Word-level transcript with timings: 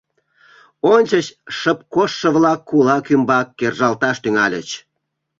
Ончыч 0.93 1.27
шып 1.57 1.79
коштшо-влак 1.93 2.59
кулак 2.69 3.05
ӱмбак 3.15 3.47
кержалташ 3.57 4.17
тӱҥальыч. 4.23 4.69